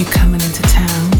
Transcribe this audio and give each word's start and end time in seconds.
you 0.00 0.06
coming 0.06 0.40
into 0.40 0.62
town. 0.62 1.19